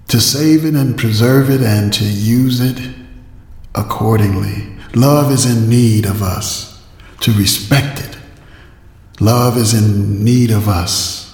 to 0.08 0.20
save 0.20 0.64
it 0.64 0.74
and 0.74 0.96
preserve 0.96 1.50
it 1.50 1.60
and 1.60 1.92
to 1.92 2.04
use 2.04 2.60
it 2.60 2.94
accordingly. 3.74 4.76
Love 4.94 5.30
is 5.32 5.44
in 5.44 5.68
need 5.68 6.06
of 6.06 6.22
us 6.22 6.84
to 7.20 7.32
respect 7.32 8.00
it 8.00 8.16
Love 9.20 9.56
is 9.56 9.72
in 9.72 10.22
need 10.22 10.50
of 10.50 10.68
us 10.68 11.25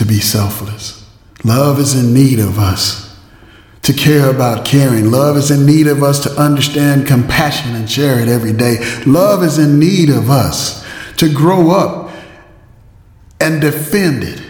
to 0.00 0.06
be 0.06 0.18
selfless. 0.18 1.06
Love 1.44 1.78
is 1.78 1.94
in 1.94 2.14
need 2.14 2.38
of 2.38 2.58
us 2.58 3.20
to 3.82 3.92
care 3.92 4.30
about 4.30 4.64
caring. 4.64 5.10
Love 5.10 5.36
is 5.36 5.50
in 5.50 5.66
need 5.66 5.86
of 5.86 6.02
us 6.02 6.22
to 6.22 6.30
understand 6.40 7.06
compassion 7.06 7.74
and 7.74 7.90
share 7.90 8.18
it 8.18 8.26
every 8.26 8.54
day. 8.54 8.78
Love 9.04 9.42
is 9.42 9.58
in 9.58 9.78
need 9.78 10.08
of 10.08 10.30
us 10.30 10.82
to 11.18 11.30
grow 11.30 11.70
up 11.70 12.10
and 13.42 13.60
defend 13.60 14.24
it 14.24 14.40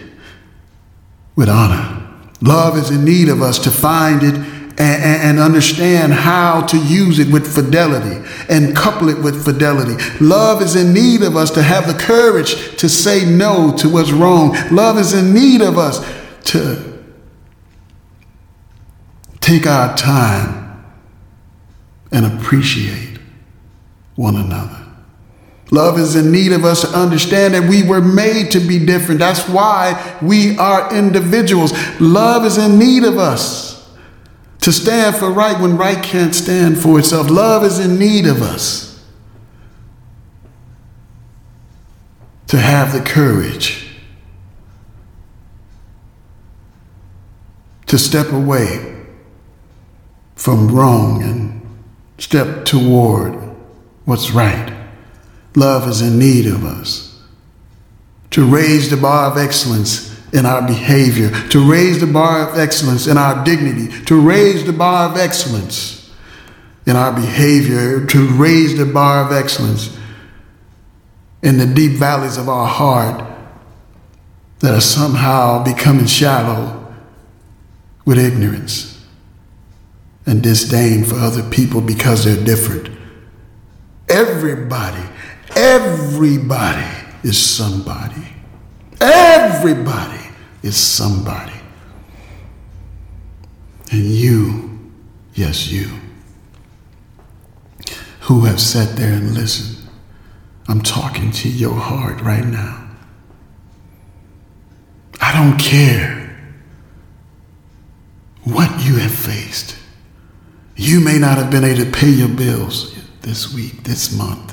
with 1.35 1.49
honor. 1.49 2.09
Love 2.39 2.77
is 2.77 2.89
in 2.89 3.03
need 3.03 3.27
of 3.27 3.41
us 3.41 3.59
to 3.59 3.69
find 3.69 4.23
it 4.23 4.60
and, 4.77 5.21
and, 5.21 5.39
understand 5.39 6.13
how 6.13 6.61
to 6.61 6.77
use 6.77 7.19
it 7.19 7.31
with 7.31 7.53
fidelity 7.53 8.25
and 8.49 8.75
couple 8.75 9.09
it 9.09 9.21
with 9.21 9.43
fidelity. 9.43 9.95
Love 10.19 10.61
is 10.61 10.75
in 10.75 10.93
need 10.93 11.21
of 11.23 11.35
us 11.35 11.51
to 11.51 11.61
have 11.61 11.87
the 11.87 11.93
courage 11.93 12.77
to 12.77 12.87
say 12.87 13.25
no 13.25 13.75
to 13.77 13.89
what's 13.89 14.11
wrong. 14.11 14.55
Love 14.71 14.97
is 14.97 15.13
in 15.13 15.33
need 15.33 15.61
of 15.61 15.77
us 15.77 15.99
to 16.45 17.03
take 19.41 19.67
our 19.67 19.95
time 19.97 20.85
and 22.11 22.25
appreciate 22.25 23.19
one 24.15 24.35
another. 24.35 24.77
Love 25.71 25.97
is 25.97 26.15
in 26.15 26.31
need 26.31 26.51
of 26.51 26.65
us 26.65 26.81
to 26.81 26.87
understand 26.89 27.53
that 27.53 27.67
we 27.67 27.81
were 27.81 28.01
made 28.01 28.51
to 28.51 28.59
be 28.59 28.85
different. 28.85 29.19
That's 29.19 29.47
why 29.47 30.17
we 30.21 30.57
are 30.57 30.93
individuals. 30.93 31.71
Love 32.01 32.45
is 32.45 32.57
in 32.57 32.77
need 32.77 33.05
of 33.05 33.17
us 33.17 33.80
to 34.61 34.71
stand 34.71 35.15
for 35.15 35.29
right 35.29 35.59
when 35.59 35.75
right 35.75 36.01
can't 36.03 36.33
stand 36.33 36.79
for 36.79 36.99
itself. 36.99 37.29
Love 37.29 37.63
is 37.63 37.79
in 37.79 37.97
need 37.97 38.27
of 38.27 38.41
us 38.41 39.03
to 42.47 42.57
have 42.57 42.93
the 42.93 43.01
courage 43.01 43.87
to 47.87 47.97
step 47.97 48.31
away 48.31 49.03
from 50.35 50.73
wrong 50.73 51.23
and 51.23 51.61
step 52.17 52.63
toward 52.65 53.33
what's 54.05 54.31
right. 54.31 54.73
Love 55.55 55.89
is 55.89 56.01
in 56.01 56.19
need 56.19 56.45
of 56.45 56.63
us. 56.63 57.19
To 58.31 58.45
raise 58.45 58.89
the 58.89 58.97
bar 58.97 59.29
of 59.29 59.37
excellence 59.37 60.10
in 60.33 60.45
our 60.45 60.65
behavior, 60.65 61.29
to 61.49 61.69
raise 61.69 61.99
the 61.99 62.07
bar 62.07 62.49
of 62.49 62.57
excellence 62.57 63.07
in 63.07 63.17
our 63.17 63.43
dignity, 63.43 63.87
to 64.05 64.19
raise 64.19 64.65
the 64.65 64.73
bar 64.73 65.09
of 65.09 65.17
excellence 65.17 66.13
in 66.85 66.95
our 66.95 67.13
behavior, 67.13 68.05
to 68.05 68.27
raise 68.29 68.77
the 68.77 68.85
bar 68.85 69.25
of 69.25 69.31
excellence 69.31 69.97
in 71.43 71.57
the 71.57 71.65
deep 71.65 71.93
valleys 71.93 72.37
of 72.37 72.47
our 72.47 72.67
heart 72.67 73.27
that 74.59 74.73
are 74.73 74.81
somehow 74.81 75.63
becoming 75.63 76.05
shallow 76.05 76.93
with 78.05 78.17
ignorance 78.17 79.05
and 80.25 80.41
disdain 80.41 81.03
for 81.03 81.15
other 81.15 81.43
people 81.49 81.81
because 81.81 82.23
they're 82.25 82.43
different. 82.45 82.89
Everybody 84.07 85.01
Everybody 85.55 86.87
is 87.23 87.37
somebody. 87.37 88.27
Everybody 88.99 90.20
is 90.61 90.75
somebody. 90.77 91.53
And 93.91 94.03
you, 94.03 94.79
yes, 95.33 95.71
you, 95.71 95.89
who 98.21 98.45
have 98.45 98.59
sat 98.59 98.95
there 98.95 99.13
and 99.13 99.33
listened, 99.33 99.89
I'm 100.67 100.81
talking 100.81 101.31
to 101.31 101.49
your 101.49 101.73
heart 101.73 102.21
right 102.21 102.45
now. 102.45 102.89
I 105.19 105.33
don't 105.33 105.59
care 105.59 106.19
what 108.43 108.69
you 108.83 108.97
have 108.97 109.13
faced. 109.13 109.75
You 110.75 110.99
may 110.99 111.17
not 111.17 111.37
have 111.37 111.51
been 111.51 111.63
able 111.63 111.83
to 111.83 111.91
pay 111.91 112.09
your 112.09 112.29
bills 112.29 112.95
this 113.21 113.53
week, 113.53 113.83
this 113.83 114.15
month 114.15 114.51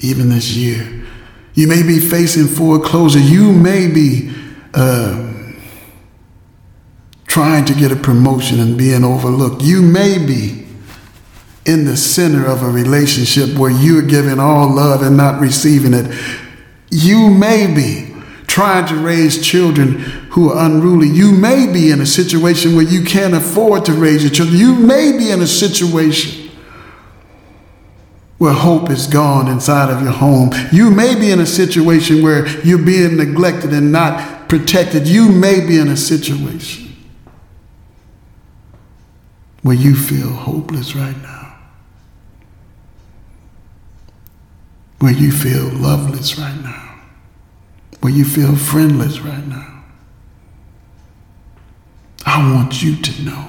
even 0.00 0.28
this 0.28 0.54
year. 0.54 1.04
You 1.54 1.66
may 1.66 1.82
be 1.82 1.98
facing 1.98 2.46
foreclosure. 2.46 3.18
You 3.18 3.52
may 3.52 3.88
be 3.88 4.32
uh, 4.78 5.32
trying 7.26 7.64
to 7.64 7.74
get 7.74 7.90
a 7.90 7.96
promotion 7.96 8.60
and 8.60 8.78
being 8.78 9.02
overlooked. 9.02 9.60
You 9.62 9.82
may 9.82 10.24
be 10.24 10.66
in 11.66 11.84
the 11.84 11.96
center 11.96 12.46
of 12.46 12.62
a 12.62 12.70
relationship 12.70 13.58
where 13.58 13.72
you're 13.72 14.02
giving 14.02 14.38
all 14.38 14.72
love 14.72 15.02
and 15.02 15.16
not 15.16 15.40
receiving 15.40 15.94
it. 15.94 16.16
You 16.90 17.28
may 17.28 17.66
be 17.66 18.14
trying 18.46 18.86
to 18.86 18.94
raise 18.94 19.44
children 19.44 19.98
who 20.30 20.50
are 20.52 20.64
unruly. 20.64 21.08
You 21.08 21.32
may 21.32 21.70
be 21.70 21.90
in 21.90 22.00
a 22.00 22.06
situation 22.06 22.76
where 22.76 22.84
you 22.84 23.04
can't 23.04 23.34
afford 23.34 23.84
to 23.86 23.92
raise 23.92 24.22
your 24.22 24.32
children. 24.32 24.56
You 24.56 24.74
may 24.74 25.18
be 25.18 25.30
in 25.30 25.42
a 25.42 25.46
situation 25.46 26.50
where 28.38 28.52
hope 28.52 28.90
is 28.90 29.08
gone 29.08 29.48
inside 29.48 29.90
of 29.90 30.02
your 30.02 30.12
home. 30.12 30.52
You 30.72 30.92
may 30.92 31.18
be 31.18 31.32
in 31.32 31.40
a 31.40 31.46
situation 31.46 32.22
where 32.22 32.46
you're 32.64 32.78
being 32.78 33.16
neglected 33.16 33.72
and 33.72 33.90
not 33.90 34.37
protected. 34.48 35.06
You 35.06 35.30
may 35.30 35.64
be 35.66 35.78
in 35.78 35.88
a 35.88 35.96
situation 35.96 36.96
where 39.62 39.76
you 39.76 39.94
feel 39.94 40.30
hopeless 40.30 40.94
right 40.94 41.16
now, 41.22 41.56
where 44.98 45.12
you 45.12 45.30
feel 45.30 45.68
loveless 45.68 46.38
right 46.38 46.60
now, 46.62 47.00
where 48.00 48.12
you 48.12 48.24
feel 48.24 48.56
friendless 48.56 49.20
right 49.20 49.46
now. 49.46 49.84
I 52.24 52.54
want 52.54 52.82
you 52.82 52.96
to 52.96 53.22
know, 53.22 53.48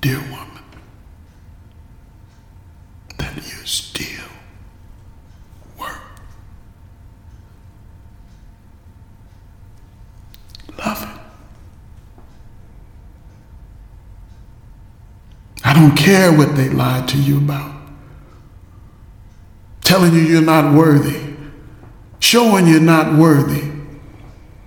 dear 0.00 0.18
one 0.18 0.50
you 3.36 3.66
still 3.66 4.28
work. 5.78 6.00
Love 10.78 11.02
it. 11.02 11.20
I 15.64 15.69
don't 15.80 15.96
care 15.96 16.30
what 16.30 16.56
they 16.56 16.68
lied 16.68 17.08
to 17.08 17.16
you 17.16 17.38
about. 17.38 17.74
Telling 19.80 20.12
you 20.12 20.20
you're 20.20 20.42
not 20.42 20.74
worthy. 20.74 21.34
Showing 22.18 22.66
you're 22.66 22.80
not 22.80 23.18
worthy 23.18 23.70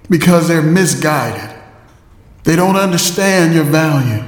because 0.09 0.47
they're 0.47 0.63
misguided. 0.63 1.55
They 2.43 2.55
don't 2.55 2.75
understand 2.75 3.53
your 3.53 3.63
value. 3.63 4.23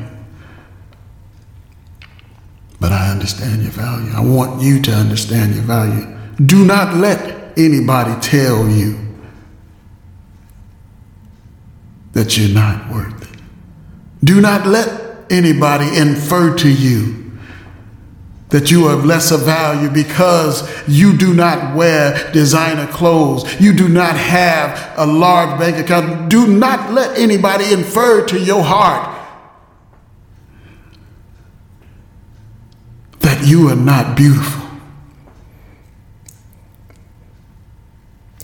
But 2.79 2.91
I 2.91 3.09
understand 3.09 3.63
your 3.63 3.71
value. 3.71 4.11
I 4.11 4.21
want 4.21 4.61
you 4.61 4.79
to 4.83 4.91
understand 4.91 5.55
your 5.55 5.63
value. 5.63 6.15
Do 6.45 6.65
not 6.65 6.95
let 6.95 7.57
anybody 7.57 8.13
tell 8.21 8.69
you 8.69 8.99
that 12.13 12.37
you're 12.37 12.53
not 12.53 12.91
worth 12.91 13.33
it. 13.33 13.39
Do 14.23 14.39
not 14.39 14.67
let 14.67 15.04
anybody 15.29 15.97
infer 15.97 16.55
to 16.57 16.69
you 16.69 17.23
that 18.49 18.69
you 18.71 18.85
are 18.87 18.93
of 18.93 19.05
lesser 19.05 19.37
value 19.37 19.89
because 19.89 20.63
you 20.87 21.17
do 21.17 21.33
not 21.33 21.75
wear 21.75 22.31
designer 22.31 22.87
clothes. 22.87 23.59
You 23.59 23.73
do 23.73 23.89
not 23.89 24.15
have 24.15 24.93
a 24.97 25.05
large 25.05 25.59
bank 25.59 25.77
account. 25.77 26.29
Do 26.29 26.47
not 26.47 26.93
let 26.93 27.17
anybody 27.17 27.73
infer 27.73 28.25
to 28.27 28.39
your 28.39 28.63
heart 28.63 29.13
that 33.19 33.45
you 33.45 33.67
are 33.69 33.75
not 33.75 34.15
beautiful. 34.15 34.63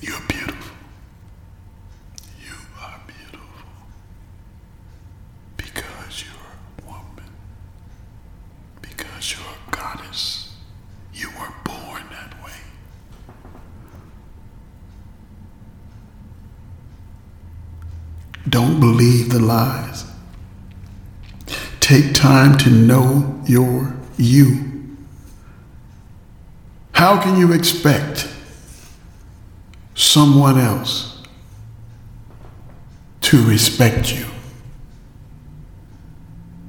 You're 0.01 0.19
beautiful. 0.27 0.75
You 2.43 2.53
are 2.81 2.99
beautiful 3.05 3.69
because 5.55 6.23
you're 6.23 6.33
a 6.79 6.91
woman, 6.91 7.31
because 8.81 9.33
you're 9.33 9.41
a 9.41 9.71
goddess. 9.71 10.55
You 11.13 11.29
were 11.39 11.53
born 11.63 12.03
that 12.09 12.33
way. 12.43 12.51
Don't 18.51 18.81
believe 18.81 19.29
the 19.29 19.39
lies. 19.39 20.05
Take 21.79 22.13
time 22.13 22.57
to 22.59 22.69
know 22.69 23.41
your 23.45 23.95
you. 24.17 24.97
How 26.91 27.19
can 27.21 27.39
you 27.39 27.53
expect 27.53 28.27
someone 29.95 30.59
else 30.59 31.23
to 33.21 33.41
respect 33.47 34.13
you 34.13 34.25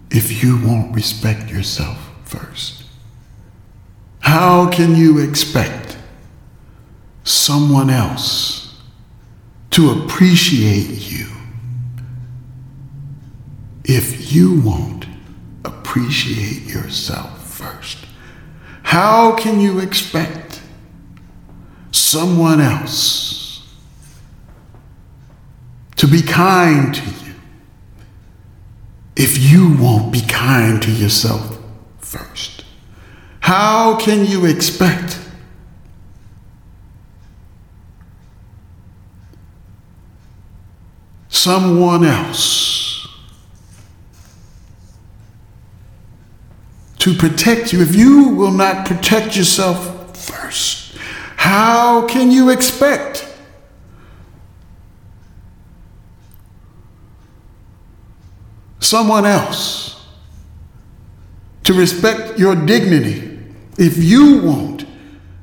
if 0.08 0.40
you 0.42 0.64
won't 0.64 0.94
respect 0.94 1.50
yourself 1.50 1.98
first? 2.24 2.84
How 4.20 4.70
can 4.70 4.94
you 4.94 5.18
expect 5.18 5.96
someone 7.24 7.90
else 7.90 8.80
to 9.70 9.90
appreciate 9.90 11.10
you 11.10 11.26
if 13.94 14.32
you 14.32 14.58
won't 14.60 15.06
appreciate 15.66 16.62
yourself 16.62 17.46
first? 17.46 17.98
How 18.82 19.36
can 19.36 19.60
you 19.60 19.80
expect 19.80 20.62
someone 21.90 22.60
else 22.60 23.66
to 25.96 26.06
be 26.06 26.22
kind 26.22 26.94
to 26.94 27.04
you 27.04 27.34
if 29.14 29.36
you 29.38 29.76
won't 29.76 30.10
be 30.10 30.22
kind 30.22 30.80
to 30.82 30.90
yourself 30.90 31.58
first? 31.98 32.64
How 33.40 33.96
can 33.96 34.24
you 34.24 34.46
expect 34.46 35.18
someone 41.28 42.04
else 42.04 42.71
to 47.02 47.12
protect 47.12 47.72
you 47.72 47.82
if 47.82 47.96
you 47.96 48.28
will 48.28 48.52
not 48.52 48.86
protect 48.86 49.36
yourself 49.36 50.16
first? 50.16 50.96
How 51.36 52.06
can 52.06 52.30
you 52.30 52.50
expect 52.50 53.28
someone 58.78 59.26
else 59.26 60.06
to 61.64 61.74
respect 61.74 62.38
your 62.38 62.54
dignity 62.54 63.36
if 63.78 63.98
you 63.98 64.40
won't 64.40 64.86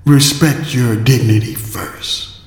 respect 0.05 0.73
your 0.73 0.95
dignity 0.95 1.55
first? 1.55 2.39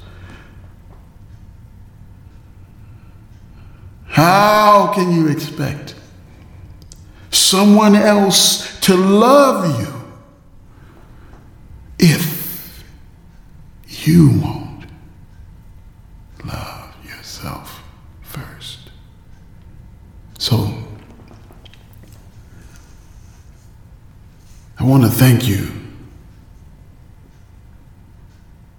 How 4.07 4.91
can 4.95 5.13
you 5.13 5.29
expect 5.29 5.97
someone 7.35 7.95
else 7.95 8.81
to 8.81 8.95
love 8.95 9.81
you 9.81 9.95
if 11.99 12.85
you 14.07 14.31
won't 14.41 14.87
love 16.45 16.95
yourself 17.05 17.83
first? 18.23 18.91
So, 20.39 20.83
I 24.79 24.85
want 24.85 25.05
to 25.05 25.09
thank 25.09 25.47
you 25.47 25.71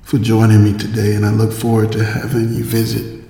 for 0.02 0.18
joining 0.20 0.64
me 0.64 0.78
today, 0.78 1.16
and 1.16 1.26
I 1.26 1.32
look 1.32 1.54
forward 1.54 1.92
to 1.94 2.04
having 2.04 2.54
you 2.54 2.64
visit 2.64 3.24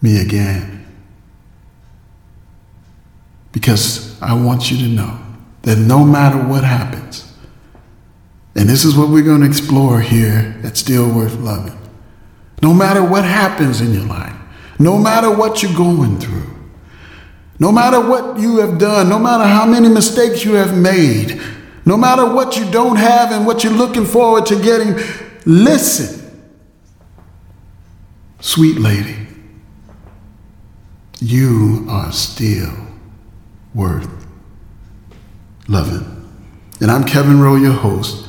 me 0.00 0.20
again. 0.20 0.83
Because 3.64 4.20
I 4.20 4.34
want 4.34 4.70
you 4.70 4.76
to 4.76 4.88
know 4.88 5.18
that 5.62 5.78
no 5.78 6.04
matter 6.04 6.36
what 6.36 6.64
happens, 6.64 7.32
and 8.54 8.68
this 8.68 8.84
is 8.84 8.94
what 8.94 9.08
we're 9.08 9.24
going 9.24 9.40
to 9.40 9.46
explore 9.46 10.02
here 10.02 10.54
at 10.62 10.76
Still 10.76 11.10
Worth 11.10 11.38
Loving, 11.38 11.78
no 12.60 12.74
matter 12.74 13.02
what 13.02 13.24
happens 13.24 13.80
in 13.80 13.94
your 13.94 14.04
life, 14.04 14.36
no 14.78 14.98
matter 14.98 15.34
what 15.34 15.62
you're 15.62 15.74
going 15.74 16.20
through, 16.20 16.44
no 17.58 17.72
matter 17.72 17.98
what 18.06 18.38
you 18.38 18.58
have 18.58 18.76
done, 18.76 19.08
no 19.08 19.18
matter 19.18 19.44
how 19.44 19.64
many 19.64 19.88
mistakes 19.88 20.44
you 20.44 20.52
have 20.56 20.76
made, 20.76 21.40
no 21.86 21.96
matter 21.96 22.30
what 22.30 22.58
you 22.58 22.70
don't 22.70 22.96
have 22.96 23.32
and 23.32 23.46
what 23.46 23.64
you're 23.64 23.72
looking 23.72 24.04
forward 24.04 24.44
to 24.44 24.62
getting, 24.62 24.94
listen, 25.46 26.20
sweet 28.40 28.76
lady 28.76 29.26
you 31.18 31.86
are 31.88 32.12
still 32.12 32.83
worth 33.74 34.08
loving. 35.68 36.10
And 36.80 36.90
I'm 36.90 37.04
Kevin 37.04 37.40
Rowe, 37.40 37.56
your 37.56 37.72
host, 37.72 38.28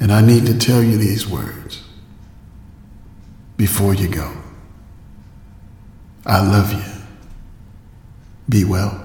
and 0.00 0.12
I 0.12 0.20
need 0.20 0.46
to 0.46 0.58
tell 0.58 0.82
you 0.82 0.96
these 0.96 1.26
words 1.26 1.82
before 3.56 3.94
you 3.94 4.08
go. 4.08 4.32
I 6.26 6.40
love 6.40 6.72
you. 6.72 6.82
Be 8.48 8.64
well. 8.64 9.01